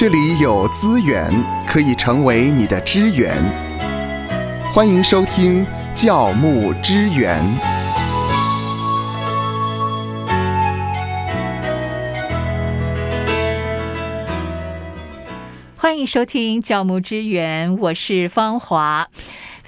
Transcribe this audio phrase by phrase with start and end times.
[0.00, 1.30] 这里有资源
[1.68, 3.36] 可以成为你的支援。
[4.72, 7.38] 欢迎收听教牧支援。
[15.76, 19.06] 欢迎收听教牧支援，我是芳华。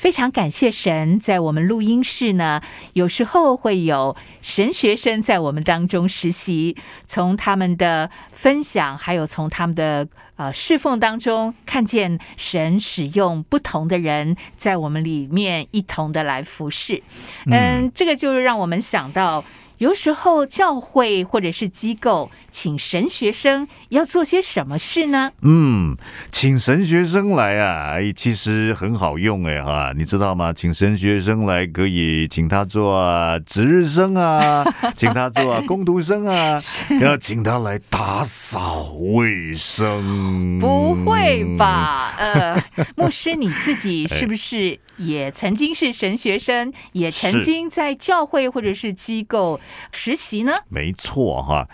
[0.03, 2.61] 非常感谢神，在我们录音室呢，
[2.95, 6.77] 有时候会有神学生在我们当中实习，
[7.07, 17.01] 从他们的分享，还有从他们的呃侍奉当中，看见神使用不同的人在我们里面一同的来服侍。
[17.47, 19.45] 嗯，这个就是让我们想到。
[19.79, 25.33] 有时候教会或者是机构请神学生要做些什么事呢？
[25.41, 25.97] 嗯，
[26.31, 30.53] 请神学生来啊，其实很好用哎哈，你知道吗？
[30.53, 34.63] 请神学生来可以请他做值日生啊，
[34.95, 36.59] 请他做工读生啊，
[37.01, 40.59] 要请他来打扫卫生。
[40.61, 42.15] 不会吧？
[42.19, 42.63] 呃，
[42.95, 49.59] 牧师你自己是不是也曾经是神学生，也曾经在教会或者是机构？
[49.91, 50.53] 实习呢？
[50.69, 51.67] 没错哈，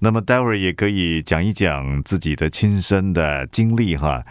[0.00, 4.24] 那么待会儿也可以讲一讲自己的亲身的经历哈。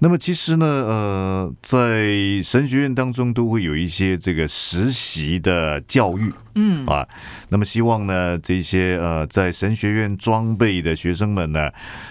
[0.00, 7.08] 那么其实呢，呃，在神学院当中都会有一些这个实习的教育，嗯啊，
[7.48, 11.70] 那么希望呢，这些呃在神学院装备的学生们呢，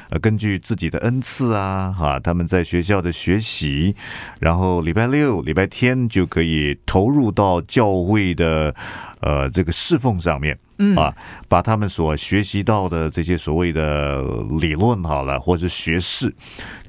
[0.10, 3.96] 呃，根据自己的恩赐啊，哈，他们在学校的学习，
[4.40, 8.74] 然后礼拜六、礼拜天就可以投入到教会的
[9.20, 10.58] 呃这个侍奉上面。
[10.84, 10.96] 嗯。
[10.98, 11.16] 啊，
[11.48, 14.22] 把他们所学习到的这些所谓的
[14.60, 16.34] 理论好了，或者学识，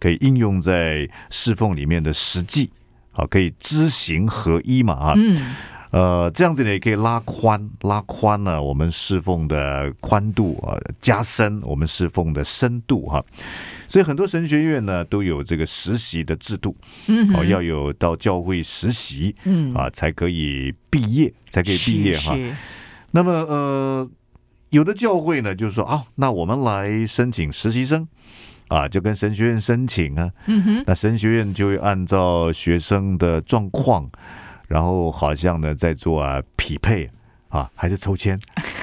[0.00, 2.70] 可以应用在侍奉里面的实际，
[3.12, 5.54] 啊，可以知行合一嘛啊，嗯，
[5.90, 13.24] 呃，这样子呢也可以拉宽拉宽了我们侍奉的宽度啊，加深我们侍奉的深度哈。
[13.86, 19.72] 所以很多神学院呢都有这个实习的制度，嗯，哦，要有到教会实习，嗯。
[19.74, 22.36] 啊，才可以毕业，才可以毕业哈。
[23.14, 24.10] 那么呃，
[24.70, 28.08] 有的教会呢，就是说啊，那我们来申请实习生
[28.66, 34.10] 啊，就跟神学院申请啊，嗯哼，那神学院就会按照学生的状况，
[34.66, 37.08] 然后好像呢在做啊匹配。
[37.50, 38.36] 啊，还是抽签？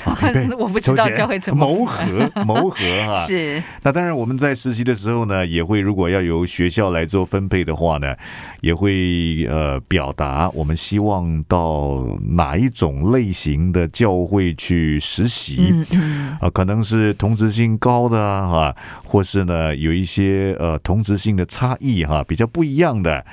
[0.58, 2.78] 我不知道教会怎么谋合， 谋合
[3.12, 3.12] 哈。
[3.28, 3.62] 是。
[3.84, 8.16] 那当然，我们在实习的时候呢，也会如果要由学校来做分配的话呢，
[8.62, 15.70] 也会呃表达我们希望到哪一种类型的教会去实习。
[15.72, 16.38] 嗯嗯。
[16.42, 23.24] 啊，可能是同质性高的哈，或是呢有一些呃同质性的差异哈，比较不一样的。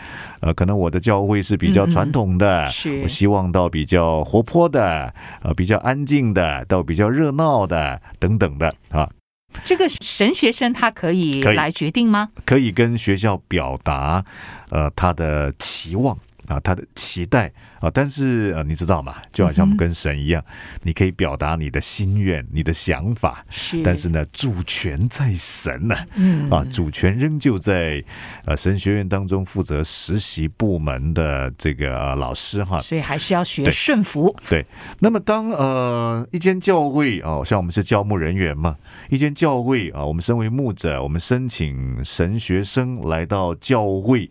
[0.40, 5.12] 呃，可能我的教会是比较传统的，是我希望到比较活泼的，
[5.42, 9.08] 呃，比较安静的，到比较热闹的等等的啊。
[9.64, 12.28] 这个神学生他可以来决定吗？
[12.44, 14.24] 可以跟学校表达，
[14.70, 16.16] 呃，他的期望
[16.48, 17.52] 啊，他的期待。
[17.80, 19.14] 啊，但是呃，你知道吗？
[19.32, 20.44] 就好像我们跟神一样，
[20.82, 23.80] 你可以表达你的心愿、你的想法，是。
[23.84, 28.02] 但是呢，主权在神呢，嗯，啊，主权仍旧在
[28.46, 32.80] 呃神学院当中负责实习部门的这个老师哈。
[32.80, 34.34] 所以还是要学顺服。
[34.48, 34.66] 对。
[34.98, 38.76] 那么当呃一间教会哦，像我们是教牧人员嘛，
[39.08, 44.28] 一间教会啊，我们身为牧者，我们申请神学生来到教会。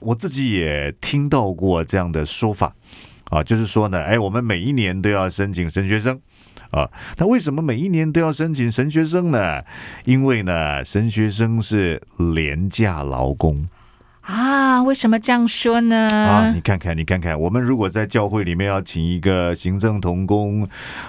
[0.00, 2.74] 我自己也听到过这样的说法，
[3.24, 6.20] 啊，就是说呢，哎，我们每一年都要申请神学生，
[6.70, 9.62] 啊，那为什么每一年都要申请神学生呢？
[10.04, 12.02] 因为呢，神学生是
[12.34, 13.68] 廉价劳工。
[14.22, 16.08] 啊，为什么这样说呢？
[16.12, 20.68] 啊，你看看，你看看，我们如果在教会里面要请一个行政同工，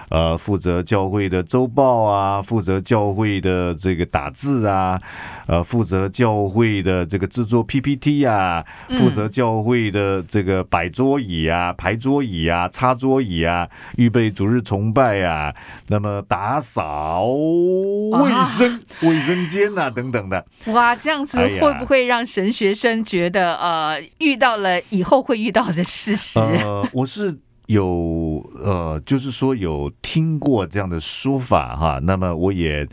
[0.09, 4.99] 呃，负责教会的周报啊，负责教会的这个打字啊，
[5.45, 8.65] 呃，负责教会的这个制作 PPT 啊，
[8.97, 13.67] 负责教会的这个摆桌椅啊、排桌椅啊、擦桌椅啊、
[13.97, 15.53] 预备主日崇拜啊，
[15.89, 20.43] 那么打扫卫生、卫生间啊等等的。
[20.67, 23.00] 哇，这样子会不会让神学生？
[23.03, 26.39] 觉得呃，遇到了以后会遇到的事实。
[26.39, 27.37] 呃，我是
[27.67, 31.99] 有呃，就是说有听过这样的说法哈。
[32.03, 32.87] 那么我也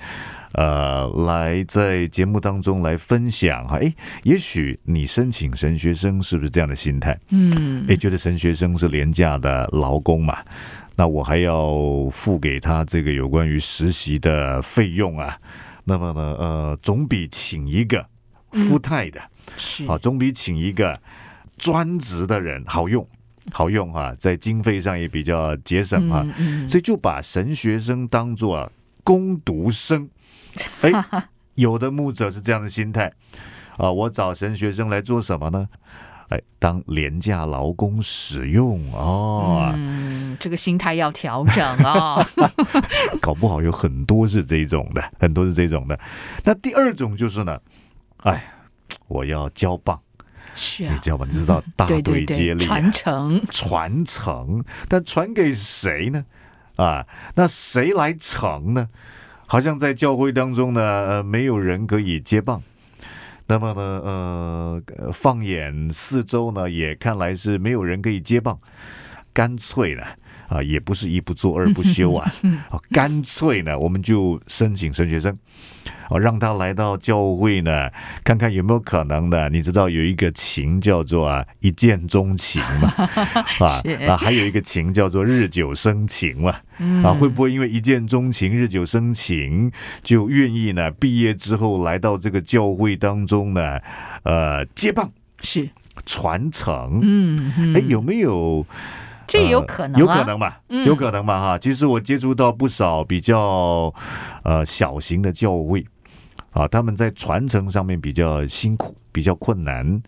[0.53, 3.79] 呃，来在节目当中来分享哈。
[3.79, 7.19] 哎，也许你申请神学生是不是这样的心态？
[7.31, 10.39] 嗯，哎，觉得神学生是廉价的劳工嘛？
[10.97, 15.39] 那我还要付给他这个有关于实习的费用啊？
[15.85, 18.05] 那么呢，呃，总比请一个
[18.53, 19.21] 富态的。
[19.57, 21.01] 是啊，总比请一个
[21.57, 23.07] 专职的人好用，
[23.51, 26.27] 好用哈，在经费上也比较节省啊，
[26.69, 28.71] 所以就把神学生当做
[29.03, 30.09] 攻读生，
[30.83, 30.93] 哎，
[31.55, 33.13] 有的牧者是这样的心态
[33.77, 35.69] 啊，我找神学生来做什么呢？
[36.29, 39.73] 哎，当廉价劳工使用哦。
[39.75, 42.23] 嗯，这个心态要调整哦。
[43.19, 45.99] 搞不好有很多是这种的，很多是这种的。
[46.45, 47.59] 那第二种就是呢，
[48.25, 48.45] 哎，
[49.09, 50.01] 我要交棒，
[50.55, 51.27] 是你知道吧？
[51.29, 56.25] 你知道大队接力啊传承传承，但传给谁呢？
[56.77, 58.89] 啊，那谁来承呢？
[59.47, 62.63] 好像在教会当中呢，呃，没有人可以接棒。
[63.47, 68.59] 那么呢，呃，呃放眼四周呢，也看来是没有人可以接棒。
[69.33, 70.03] 干脆呢，
[70.49, 72.31] 啊，也不是一不做二不休啊，
[72.69, 75.35] 啊，干脆呢，我们就申请神学生，
[76.09, 77.91] 哦，让他来到教会呢，
[78.25, 79.49] 看看有没有可能呢？
[79.51, 82.93] 你知道有一个情叫做啊一见钟情嘛，
[83.61, 89.71] 啊是啊，还有一个情叫做日久生情嘛，嗯啊，会不会因为一见钟情、日久生情，
[90.03, 90.91] 就愿意呢？
[90.93, 93.79] 毕业之后来到这个教会当中呢，
[94.23, 95.69] 呃，接棒是，
[96.07, 98.65] 传承，嗯嗯，哎，有没有？
[99.27, 101.59] 这有呃可能啊有可能嘛，嗯有可能嘛哈。
[101.59, 103.93] 其实我接触到不少比较
[104.43, 105.85] 呃小型的教会
[106.51, 110.03] 啊，他们在传承上面比较辛苦，比较困难，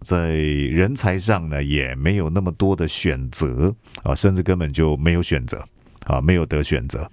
[0.00, 5.62] 在人才上呢也没有那么多的选择啊，甚至根本就没有选择。
[6.06, 7.08] 啊，没有得选择。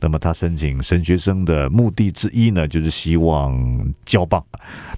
[0.00, 3.54] 那么他申请神学生的目的之一呢，就是希望
[4.04, 4.44] 交棒。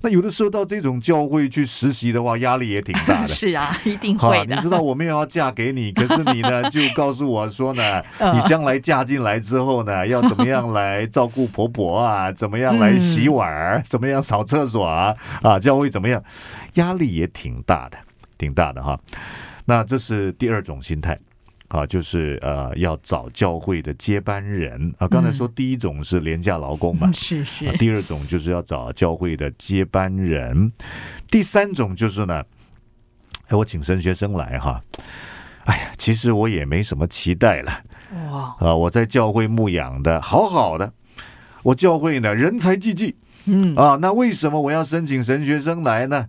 [0.02, 3.28] 那有的时候到这种教会去实习的话，压力也挺大的。
[3.34, 4.54] 是啊，一定，会的。
[4.54, 16.22] 你知道我没有要嫁给你，可是你呢 就告诉我说呢，嗯你将来嫁进来之后呢，要怎么样来照顾婆婆啊，怎么样来洗碗儿，怎么样扫厕所啊，啊，教会怎么样，
[16.74, 17.98] 压力也挺大的，
[18.38, 18.98] 挺大的哈。
[19.64, 21.18] 那这是第二种心态。
[21.68, 24.94] 啊，就是呃，要找教会的接班人。
[24.98, 25.08] 啊。
[25.08, 27.66] 刚才说第一种是廉价劳工嘛，嗯是是。
[27.66, 30.72] 啊，第二种就是要找教会的接班人，
[31.30, 32.44] 第三种就是呢，
[33.48, 34.82] 哎，我请神学生来哈，
[35.64, 37.82] 哎呀，其实我也没什么期待了
[38.30, 40.92] 哇，啊，我在教会牧养的好好的，
[41.62, 43.16] 我教会呢人才济济
[43.46, 43.74] 嗯。
[43.74, 46.26] 啊，那为什么我要申请神学生来呢？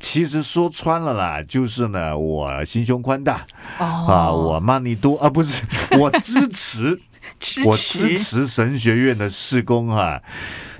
[0.00, 3.46] 其实说穿了啦，就是呢，我心胸宽大。
[3.78, 3.84] 哦。
[4.08, 5.62] 啊，我 money 多啊，不是，
[5.98, 7.00] 我支持。
[7.40, 10.22] 支我支持神学院的施工哈、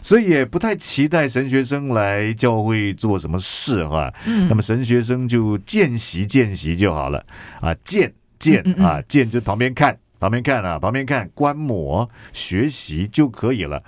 [0.03, 4.47] 所以也不太期待神学生来教会做什么事哈、嗯。
[4.47, 7.25] 那么神学生就见习见习就好了。
[7.61, 13.83] 啊，见见啊，见就旁边看，旁边看啊，旁边看观摩学习就可以了。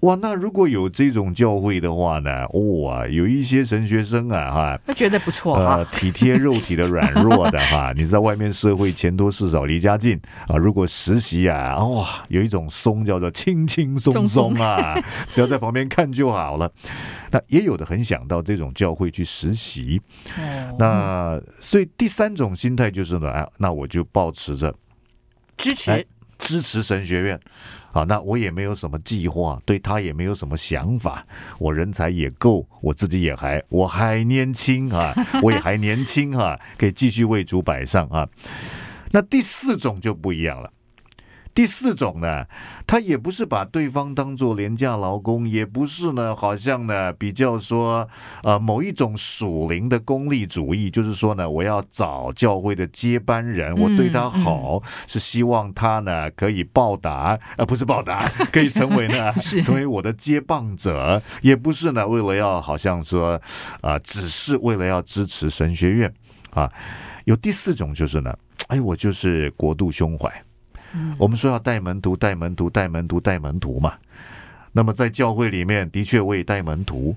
[0.00, 10.16] 哇，那如果有这种教会的话呢，哇，有一些神学生啊哈，他觉得不错呃，体贴肉体的软弱的哈， 你在外面社会钱多事少离家近
[10.46, 14.54] 啊，如果实习啊，哇，有一种松叫做轻轻松松。
[14.54, 14.94] 啊，
[15.28, 16.70] 只要在旁边看就好了。
[17.30, 20.00] 那也有的很想到这种教会去实习，
[20.38, 20.76] 哦。
[20.78, 24.72] 那所以第三种心态就是呢，啊，那我就保持着
[25.56, 25.90] 支持。
[25.90, 26.04] 哎
[26.38, 27.38] 支持神学院。
[27.92, 31.26] 啊，那我也没有什么计划，对他也没有什么想法，
[31.58, 38.28] 我人才也够，我自己也还我还年轻啊， 我也还年轻哈、可以继续为主摆上啊。
[39.10, 40.70] 那第四种就不一样了。
[41.58, 42.46] 第四种呢，
[42.86, 48.08] 他也不是把对方当做廉价劳工，也不是呢，好像呢比较说，
[48.44, 59.32] 呃，某一种属灵的功利主义，就是说呢，我要找教会的接班人，我对他好，是希望他呢可以报答，呃，不是报答， 可以成为呢
[59.64, 63.32] 成为我的接棒者，也不是呢为了要好像说，
[63.80, 66.14] 啊、只是为了要支持神学院
[66.50, 66.72] 啊。
[67.24, 68.32] 有第四种就是呢，
[68.68, 70.32] 哎，我就是国度胸怀。
[71.18, 73.94] 我们说要带门徒，带门徒，带门徒，带门徒嘛。
[74.72, 77.16] 那么在教会里面，的确我也带门徒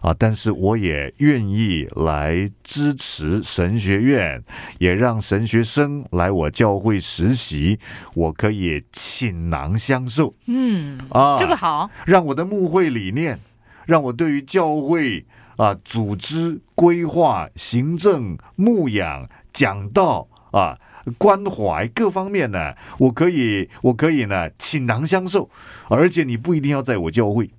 [0.00, 4.42] 啊，但是我也愿意来支持神学院，
[4.78, 7.78] 也让神学生来我教会实习，
[8.14, 11.36] 我可以倾囊相授嗯，啊。
[11.36, 13.38] 这个好，让我的牧会理念，
[13.86, 15.24] 让我对于教会
[15.56, 20.78] 啊组织、规划、行政、牧养、讲道啊。
[21.18, 25.50] 关怀各方面呢，我可以，我可以呢，倾囊相授，
[25.88, 27.50] 而且你不一定要在我教会，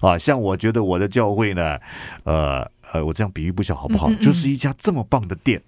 [0.00, 1.78] 啊，像我觉得我的教会呢，
[2.24, 4.10] 呃呃，我这样比喻不晓好不好？
[4.10, 5.62] 嗯嗯嗯就是一家这么棒的店，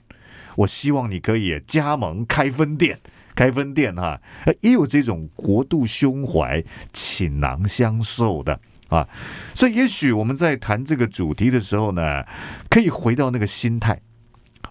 [0.56, 2.98] 我希望你可以加盟开分店，
[3.34, 6.62] 开分店哈、呃也有这种国度胸怀、
[6.92, 9.06] 倾囊相授的啊。
[9.54, 12.24] 所以，也许我们在谈这个主题的时候呢，
[12.68, 14.00] 可以回到那个心态。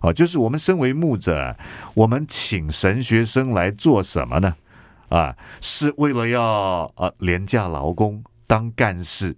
[0.01, 1.55] 啊，就是我们身为牧者，
[1.93, 4.55] 我们请神学生来做什么呢？
[5.09, 9.35] 啊，是为了要呃廉价劳工当干事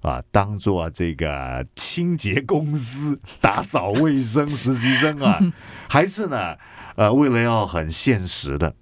[0.00, 5.38] 啊，当做这个清洁公司 打扫卫生 实习生啊，
[5.88, 6.56] 还是呢，
[6.94, 8.72] 呃，为了要很现实的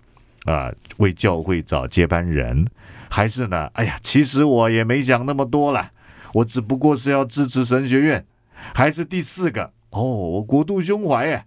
[0.44, 2.66] 啊，为教会找接班人，
[3.10, 5.90] 还是呢，哎呀，其实我也没想那么多了，
[6.34, 8.26] 我只不过是要支持神学院，
[8.74, 11.46] 还是第四个哦，我国度胸怀哎，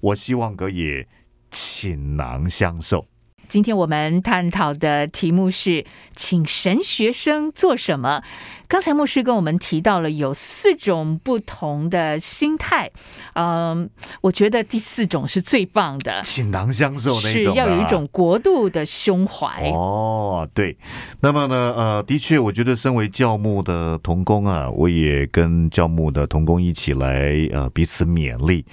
[0.00, 1.04] 我希望可以
[1.50, 3.04] 倾囊相授。
[3.48, 8.22] 今天我们探讨的题目是请神学生做什么？
[8.68, 12.90] 刚才牧师跟我们提到了有四种不同的心态，
[13.32, 13.88] 嗯，
[14.20, 19.70] 我觉得第四种是最棒的，倾囊相授那是种要有一种国度的胸怀。
[19.70, 20.76] 哦，对，
[21.20, 28.66] 那么呢，呃，的确，我觉得身为教牧的童工啊，我也跟教牧的童工一起来呃彼此勉励。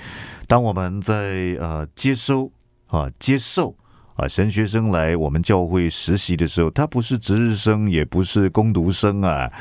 [0.48, 2.52] 当我们在呃接收
[2.88, 3.74] 啊接受
[4.16, 9.52] 啊神学生来我们教会实习的时候，他不是值日生，也不是工读生啊。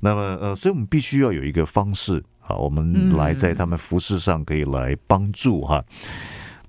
[0.00, 5.84] 那么呃，所以我们必须要有一个方式啊，我们来在他们服饰上可以来帮助哈。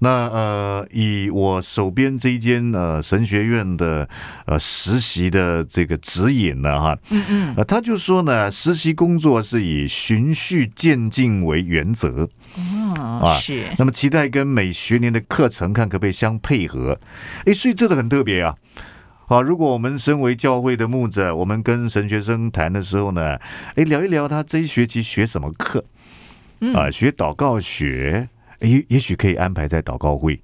[0.04, 4.10] 那呃，以我手边这一间呃神学院的
[4.46, 12.28] 呃实习的这个指引呢，哈，嗯嗯，呃，他就说呢，实习工作是以循序渐进为原则，
[12.96, 17.00] 哦，啊是，那么期待跟每学年的课程看可不可以相配合。
[17.46, 18.56] 诶，所以这个很特别啊。
[19.28, 23.38] 啊，如果我们身为教会的牧者，我们跟神学生谈的时候呢，
[23.76, 25.86] 诶，聊一聊他这一学期学什么课，
[26.60, 28.28] 嗯啊，学祷告学，
[28.60, 30.42] 也也许可以安排在祷告会。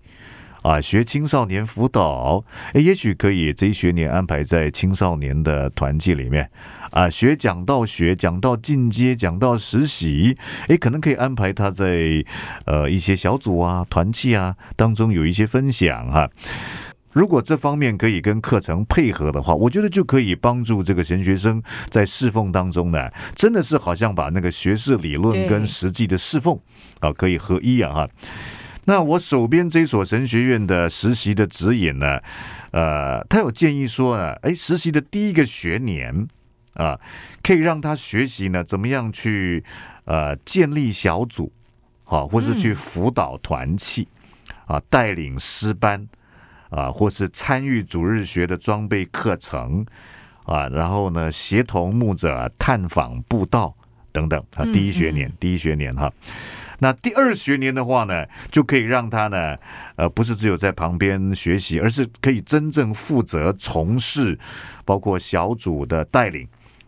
[0.68, 2.44] 啊，学青少年辅导，
[2.74, 6.50] 诶，也许可以这一学年安排在青少年的团契里面。
[6.92, 12.22] 啊，学讲到学，讲到进阶，讲到实习，诶，可能可以安排他在
[12.66, 16.30] 呃一些小组啊、团契啊当中有一些分享哈、
[17.14, 26.60] 如果这方面可以跟课程配合的话，我觉得就可以帮助这个神学生在侍奉当中呢，真的是好像把那个学士理论跟实际的侍奉
[27.00, 28.10] 啊可以合一啊哈。
[28.90, 32.22] 那我手边这所神学院的实习的指引呢，
[32.72, 36.26] 呃，他有建议说呢，哎，实习的第一个学年
[36.76, 36.98] 啊，
[37.44, 39.62] 可以让他学习呢，怎么样去
[40.06, 41.52] 呃建立小组，
[42.06, 44.08] 好、或是去辅导团契
[44.68, 46.08] 啊，带领师班
[46.70, 49.86] 啊，或是参与主日学的装备课程
[50.46, 53.76] 啊，然后呢，协同牧者探访布道
[54.14, 56.10] 等等啊，嗯第一学年，第一学年哈。
[56.80, 59.58] 那第二学年的话呢，就可以让他呢，
[59.96, 64.38] 呃，不是只有在旁边学习，而是可以真正负责从事，
[64.86, 66.48] 包括小组的带领。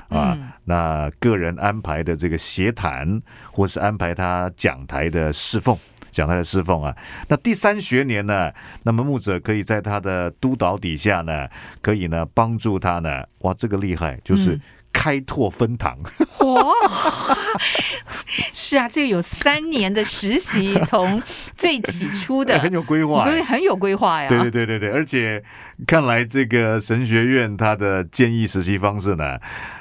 [0.09, 5.77] 啊，嗯那个人安排的这个协谈，或是安排他讲台的侍奉，
[6.09, 6.95] 讲台的侍奉啊。
[7.27, 11.47] 那第三学年呢，那么牧者可以在他的督导底下呢，
[11.83, 15.97] 可以呢帮助他呢，哇，这个厉害，就是嗯开拓分堂。
[16.39, 16.73] 哇，
[18.53, 21.21] 是啊，这个有三年的实习，从
[21.55, 24.29] 最起初的 很有规划、对，很有规划呀。
[24.29, 25.43] 对对对对对，而且
[25.85, 29.37] 看来这个神学院它的建议实习方式呢，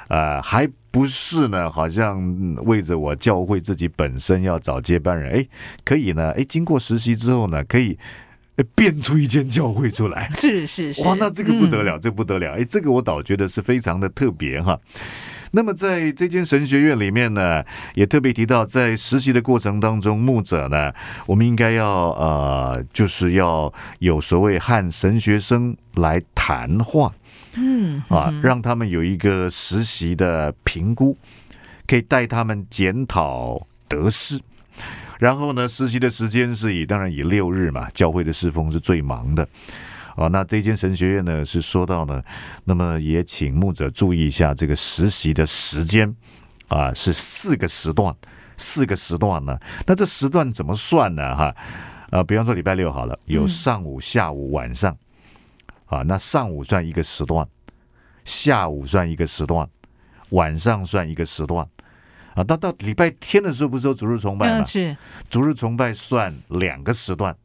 [0.09, 5.47] 呃，还不是呢，好像嗯为着我教会自己本身要找接班人，哎，
[5.85, 8.28] 可以呢，哎，经过实习之后呢，可以呃
[8.75, 10.29] 变出一间教会出来。
[10.33, 12.53] 是是是，哇，那这个不得嗯了，这不得了！
[12.57, 14.79] 哎，这个我倒觉得是非常的特别哈。
[15.51, 17.63] 那么在这间神学院里面呢，
[17.95, 20.93] 也特别提到，在实习的过程当中，牧者呢，
[21.25, 27.11] 我们应该要呃，就是要有所谓和神学生来谈话
[27.55, 31.17] 嗯啊，让他们有一个实习的评估，
[31.87, 34.39] 可以带他们检讨得失。
[35.19, 39.47] 然后呢，实习的时间是以当然以六日嘛，教会的侍奉是最忙的。
[40.15, 42.21] 啊，那这间神学院呢是说到呢，
[42.63, 46.13] 那么也请牧者注意一下这个实习的时间
[46.67, 48.13] 啊，是四个时段，
[48.57, 49.57] 四个时段呢。
[49.85, 51.35] 那这时段怎么算呢？
[51.35, 51.55] 哈，
[52.09, 54.97] 啊，比方说礼拜六好了，有嗯上午、下午、晚上，
[55.85, 57.47] 啊，那上午算一个时段，
[58.25, 59.69] 下午算一个时段，
[60.29, 61.65] 晚上算一个时段。
[62.35, 64.65] 啊，到到礼拜天的时候，不是有主日崇拜吗嗯？
[64.65, 64.97] 是
[65.29, 67.35] 逐日崇拜算两个时段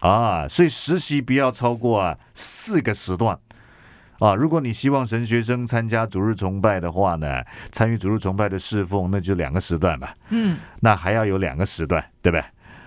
[0.00, 3.38] 啊，所以实习不要超过啊四个时段
[4.18, 4.34] 啊。
[4.34, 10.14] 如果你希望神学生参加主日崇拜的话呢，参与主日崇拜的侍奉，那就两个时段吧。
[10.28, 12.44] 嗯那还要有两个时段，对不对？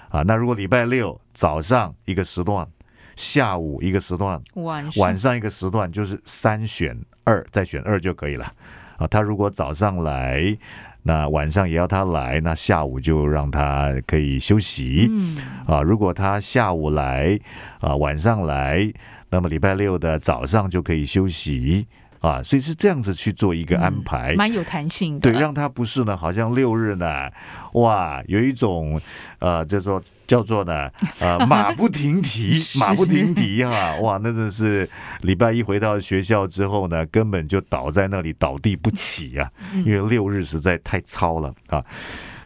[0.10, 2.68] 啊，那如果礼拜六早上一个时段，
[3.16, 8.52] 下午一个时段，晚晚上一个时段，就是三选二，再选二就可以了。
[8.98, 10.58] 啊，他如果早上来，
[11.02, 15.08] 那晚上也要他来，那下午就让他可以休息。
[15.12, 15.36] 嗯
[15.68, 17.40] 啊，如果他下午来，
[17.80, 18.92] 啊晚上来，
[19.30, 21.88] 那么礼拜六的早上就可以休息。
[22.24, 25.30] 啊，所以是这样子去做一个安排，蛮有弹性的。
[25.30, 27.30] 对，让他不是呢，好像六日呢，
[27.74, 29.00] 哇，有一种
[29.40, 30.90] 呃，叫做叫做呢，
[31.20, 34.90] 呃， 马不停蹄，马不停蹄哈，哇，那真的是
[35.24, 39.52] 礼拜一回到学校之后呢，根本就倒在那里倒地不起啊，
[39.86, 41.84] 因为六日实在太糙了啊。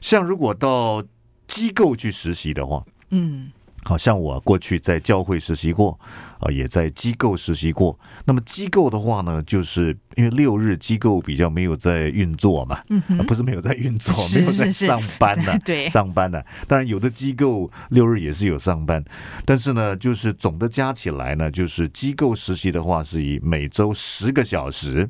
[0.02, 1.04] 像如果到
[1.46, 3.52] 机构去实习的话，嗯。
[3.88, 5.98] 好像我过去在教会实习过，
[6.42, 7.98] 啊，也在机构实习过。
[8.26, 16.44] 那么机构的话呢，就是因为六日机构比较没有在运作嘛，嗯不是没有在运作，没有在上班呢，对，上班呢。
[16.68, 19.02] 当然有的机构六日也是有上班，
[19.46, 25.10] 但是呢，就是总的加起来呢，就是机构实习的话是以每周十个小时，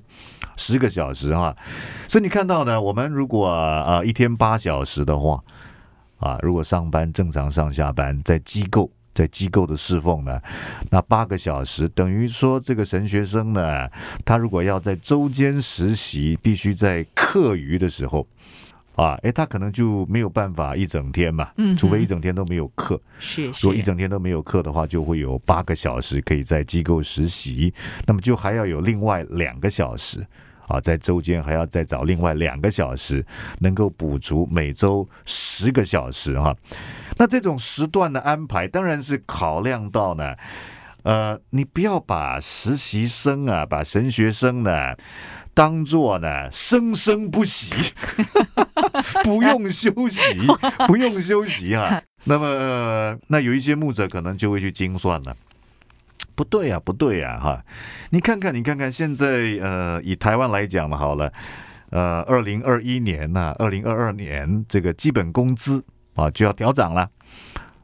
[0.55, 1.55] 十个小时哈。
[2.07, 5.43] 所以你看到呢，我们如果啊一天八小时的话。
[6.19, 10.39] 啊，如果上班正常上下班，在机构在机构的侍奉呢，
[10.89, 13.89] 那八个小时等于说这个神学生呢，
[14.23, 18.27] 他如果要在周间实习，必须在课余的时候，
[18.95, 27.73] 啊，哎，他可能就没有办法一整天嘛，嗯，除非一整天都没有课，是，如果一整天都没有课的话，就会有八个小时可以在机构实习，
[28.05, 30.25] 那么就还要有另外两个小时。
[30.67, 33.25] 啊，在周间还要再找另外两个小时，
[33.59, 36.55] 能够补足每周十个小时哈。
[37.17, 40.35] 那这种时段的安排，当然是考量到呢，
[41.03, 44.95] 呃，你不要把实习生啊，把神学生呢，
[45.53, 47.73] 当做呢生生不息，
[49.23, 50.21] 不用休息，
[50.85, 52.01] 不用休息啊。
[52.25, 55.35] 那么，那有一些牧者可能就会去精算了。
[56.37, 57.65] 不对呀，不对呀，哈！
[58.11, 59.25] 你看看，你看看，现在
[59.59, 61.33] 呃，以台湾来讲嘛，好了，
[61.89, 67.09] 呃，二零二一年呐，二零二二年这个基本工资啊就要调涨了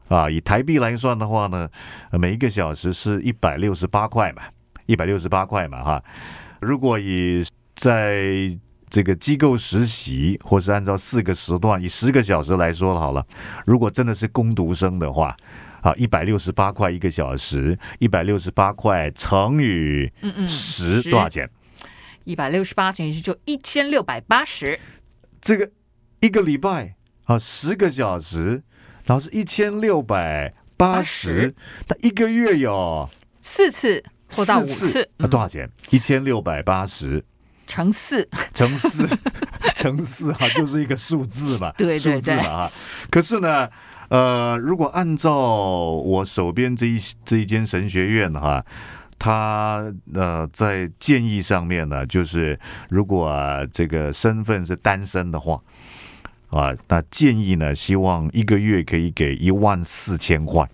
[0.06, 0.30] 啊。
[0.30, 1.68] 以台币来算的话呢，
[2.12, 4.44] 每一个小时是一百六十八块嘛，
[4.86, 6.04] 一百六十八块嘛，哈。
[6.60, 7.44] 如果以
[7.74, 8.56] 在
[8.88, 13.26] 这个机构实习，或是按照四个时段，以十个小时来说好了，
[13.66, 15.36] 如果真的是攻读生的话。
[15.84, 21.46] 啊，一百六十八块一个小时，一百六十八块乘以嗯嗯十多少钱？
[22.24, 24.80] 一百六十八乘以十就一千六百八十。
[25.42, 25.70] 这个
[26.20, 26.94] 一个礼拜
[27.24, 28.62] 啊，十个小时，
[29.04, 31.54] 然后是一千六百八十，
[31.86, 33.06] 那一个月有
[33.42, 35.70] 四次或到五次，那多少钱？
[35.90, 37.22] 一千六百八十
[37.66, 39.08] 乘四，乘四，
[39.74, 42.72] 乘四哈，就是一个数字嘛， 对数字嘛哈。
[43.10, 43.68] 可是呢？
[44.10, 48.62] 呃，如果按照我手边这一这一间神学院哈，
[49.18, 52.56] 他呃在建议上面呢，就是
[52.90, 53.34] 如果
[53.72, 55.58] 这个身份是单身的话，
[56.50, 60.68] 啊，那建议呢，希望一个月可以给一万四千块。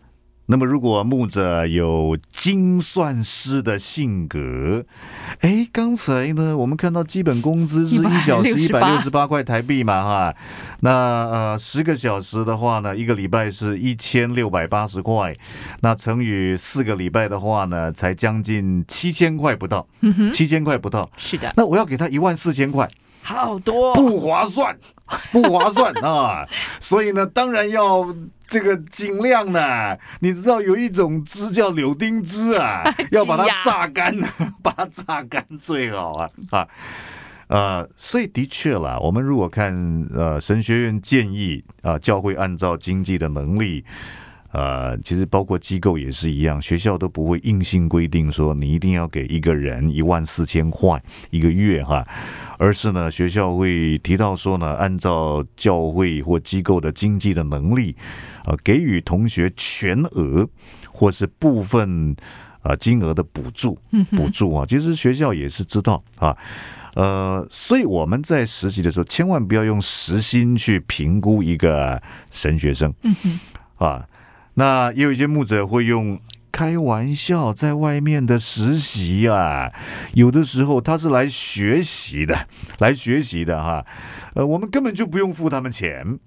[0.51, 4.85] 那么，如果牧者有精算师的性格，
[5.43, 10.35] 哎，刚才呢，我们看到基本工资是一小时一百六十八块台币嘛，哈，
[10.81, 15.33] 那呃十个小时的话呢，一个礼拜是一千六百八十块，
[15.83, 19.87] 那乘以四个礼拜的话呢，才将近七千块不到，
[20.33, 22.89] 七千块不到，是的，那我要给他一万四千块。
[23.23, 23.95] 好多。
[23.95, 24.77] 不划算，
[25.31, 26.45] 不划算 啊！
[26.81, 28.13] 所以呢，当然要
[28.51, 29.97] 这个尽量呢。
[30.19, 32.83] 你知道有一种汁叫柳丁汁啊，
[33.13, 34.15] 要把它榨干，
[34.63, 36.69] 把它榨干最好啊啊！
[37.47, 43.85] 呃，所以的确啦，我们如果看呃神学院建议啊，教会按照经济的能力。
[44.53, 52.05] 呃，其实包括机构也是一样，学校都不会硬性规定说你一定要给一个人一万四千块一个月哈，
[52.59, 57.95] 而是呢，学校会提到说呢，按照教会或机构的经济的能力，
[58.45, 60.49] 呃，给予同学全额
[60.91, 62.17] 或是部分
[62.63, 63.79] 呃金额的补助，
[64.17, 66.37] 补助啊，其实学校也是知道啊，
[66.97, 72.93] 呃，所以我们在实习的时候，千万不要用时薪去评估一个神学生，
[73.77, 74.05] 啊。
[74.55, 76.21] 那也有一些牧者会用
[76.53, 79.73] 开玩笑，在外面的实习啊，
[80.15, 83.87] 有的时候他是来学习的，来学习的哈。
[84.35, 86.19] 呃，我们根本就不用付他们钱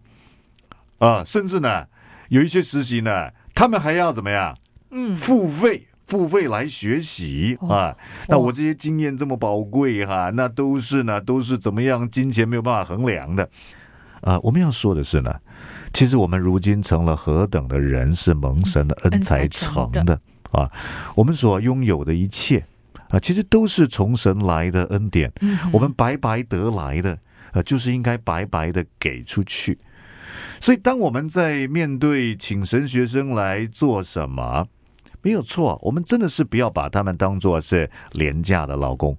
[0.99, 1.85] 啊，甚至呢，
[2.29, 4.55] 有一些实习呢，他们还要怎么样？
[4.91, 7.95] 嗯，付费，付费来学习啊。
[8.27, 12.09] 那我这些经验这么宝贵哈，那都是呢，都是怎么样？
[12.09, 13.49] 金钱没有办法衡量的。
[14.21, 15.35] 啊，我们要说的是呢。
[15.93, 20.19] 其实我们如今成了何等的人，是蒙神的恩才成的
[20.51, 20.69] 啊！
[21.15, 22.65] 我们所拥有的一切
[23.09, 25.31] 啊，其实都是从神来的恩典，
[25.71, 27.17] 我们白白得来的，
[27.51, 29.77] 呃，就是应该白白的给出去。
[30.59, 34.67] 所以，当我们在面对请神学生来做什么，
[35.21, 39.15] 没有错，我们真的是不要把他们当做是廉价的劳工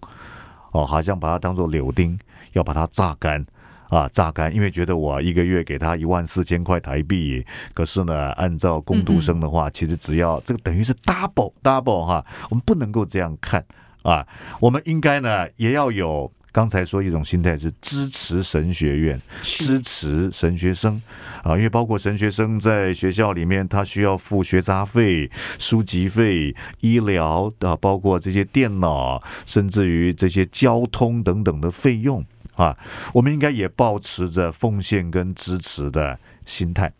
[0.72, 2.18] 哦，好像把它当做柳丁，
[2.54, 3.46] 要把它榨干。
[3.94, 13.64] 啊，榨干，因为觉得我一个月给他一万四千块台币，可是呢，按照工读生的话，其实只要这个等于是 double double 哈，我们不能够这样看
[14.02, 14.26] 啊，
[14.58, 21.00] 我们应该呢也要有刚才说一种心态是支持神学院，支持神学生
[21.44, 32.24] 啊，因为包括神学生在学校里面，他需要付学杂费、书籍费、医疗啊，包括这些电脑，甚至于这些交通等等的费用。
[32.56, 32.76] 啊，
[33.12, 36.92] 我们应该也保持着奉献跟支持的心态，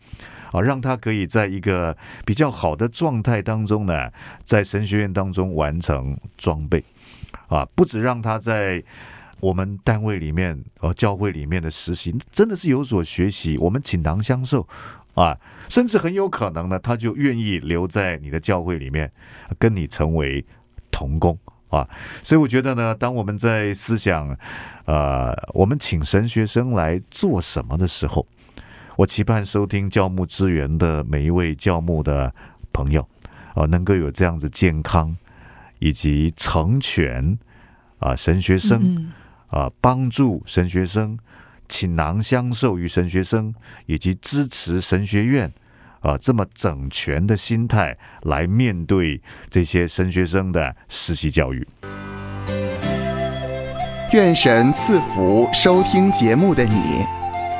[0.51, 4.11] 啊，让他可以在一个比较好的状态当中呢，
[4.43, 6.83] 在神学院当中完成装备，
[7.47, 8.83] 啊，不止让他在
[9.39, 14.67] 我们单位里面、呃教会里面的实习真的是有所学习，我们倾囊相授，
[15.13, 15.37] 啊，
[15.69, 19.11] 甚至很有可能呢，他就愿意留在你的教会里面，
[19.57, 20.45] 跟你成为
[20.91, 21.37] 同工。
[21.69, 21.87] 啊，
[22.21, 24.37] 所以我觉得呢，当我们在思想，
[24.85, 28.25] 呃，我们请神学生来做什么的时候，
[28.95, 32.33] 我期盼收听教牧资源的每一位教牧的
[32.71, 33.05] 朋友，
[33.55, 35.15] 啊，能够有这样子健康
[35.79, 37.37] 以及成全
[37.99, 39.11] 啊神学生，
[39.47, 41.17] 啊，帮助神学生，
[41.67, 43.53] 倾囊相授于神学生，
[43.87, 45.51] 以及支持神学院。
[46.05, 51.67] 啊，这么整全的心态来面对这些神学生的实习教育。
[54.13, 57.03] 愿神赐福收听节目的你，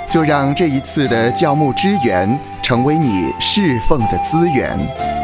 [0.08, 5.15] 就让这一次的教牧支援成为你侍奉的资源。